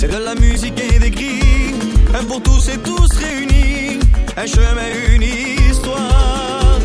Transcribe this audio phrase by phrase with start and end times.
[0.00, 1.74] C'est de la musique et des cris,
[2.18, 3.98] un pour tous et tous réunis,
[4.34, 6.78] un chemin, une histoire.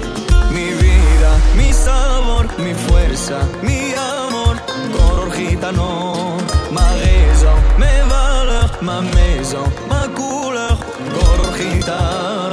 [0.51, 4.57] Mi vida, mi sabor, mi fuerza, mi amor,
[4.91, 6.35] color gitano,
[6.73, 10.77] ma raison, mes valeurs, ma maison, ma couleur,
[11.13, 12.44] color gitano.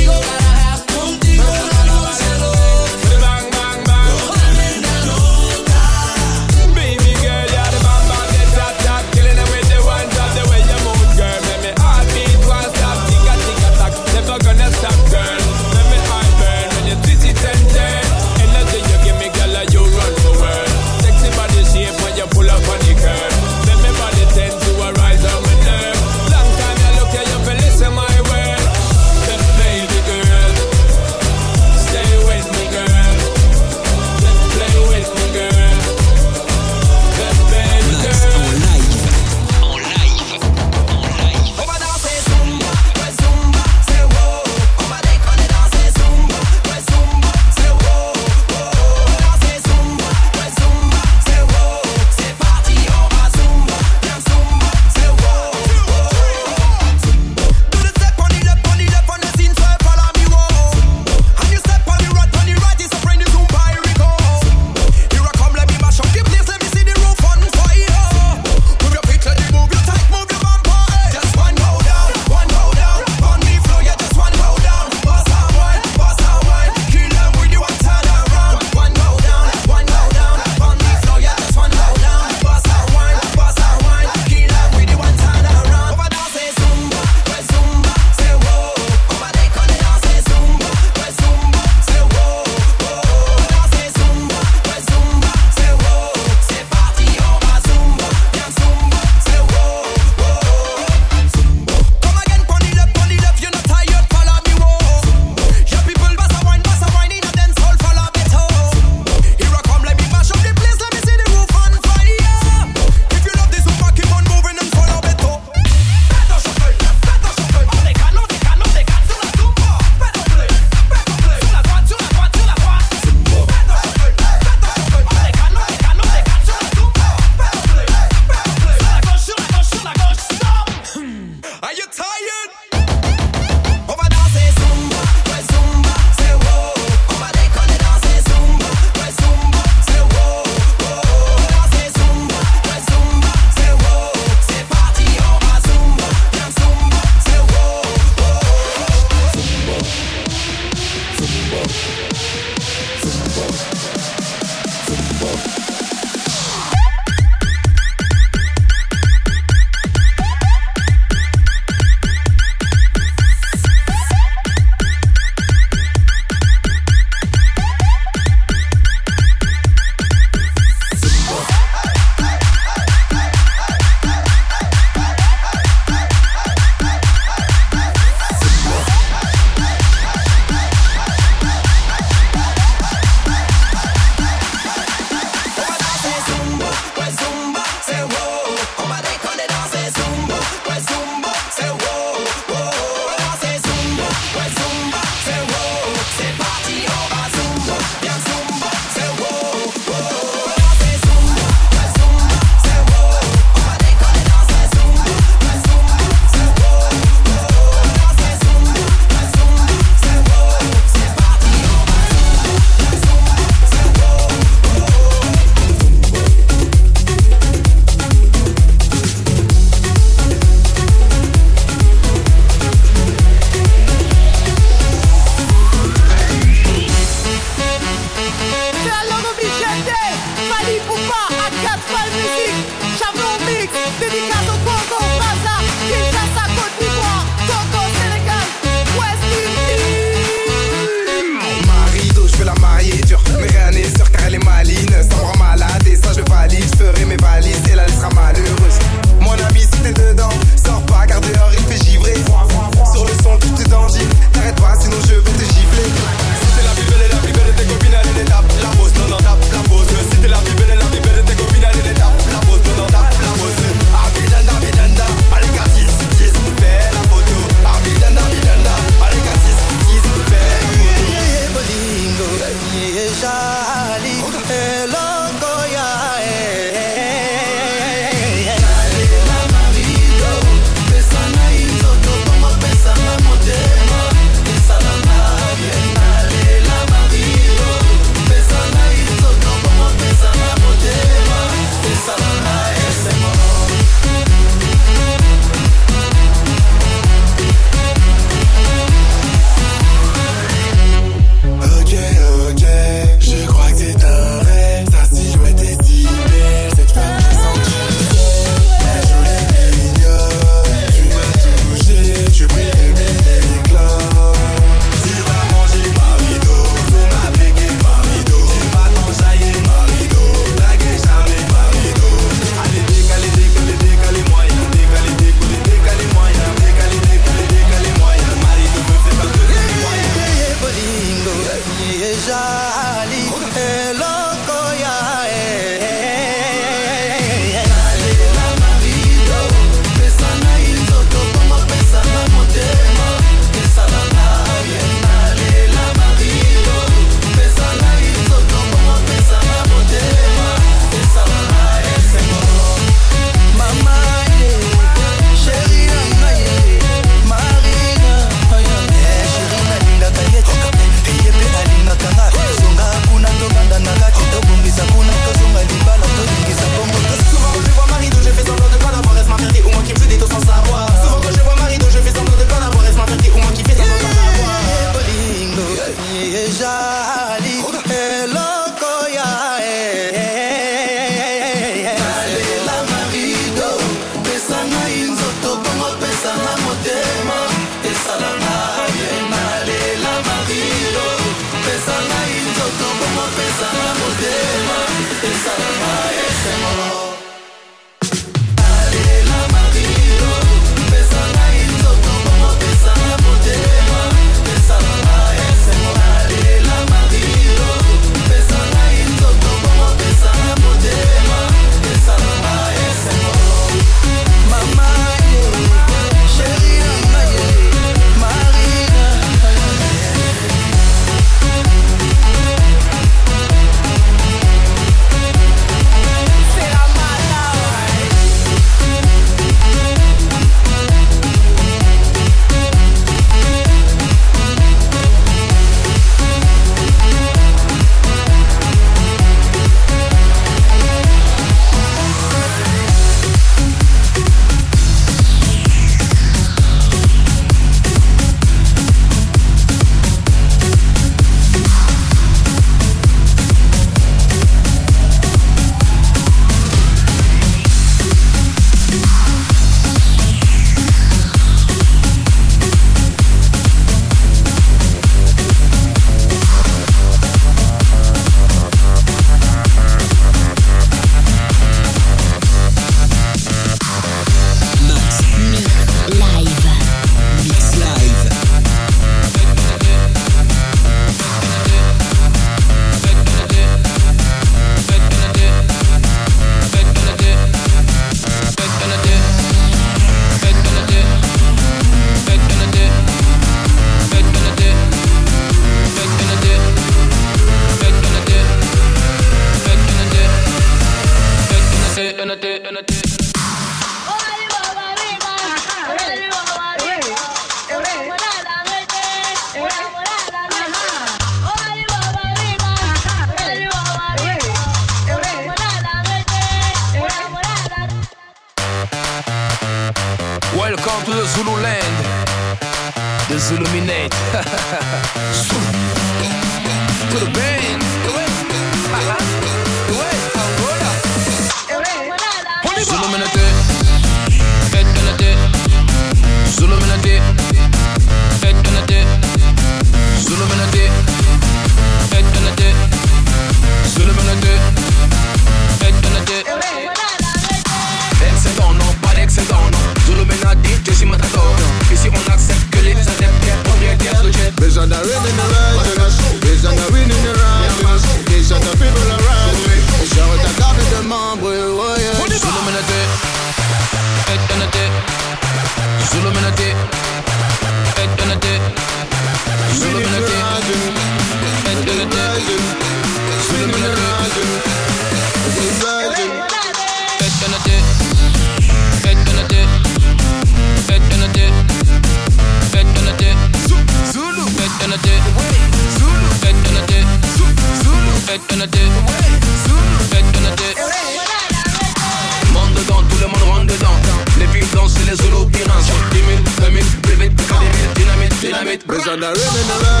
[598.71, 598.87] it.
[598.87, 600.00] Cause on the rhythm,